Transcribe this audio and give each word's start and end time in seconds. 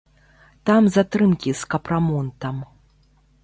Там 0.69 0.87
затрымкі 0.95 1.55
з 1.61 1.69
капрамонтам. 1.73 2.55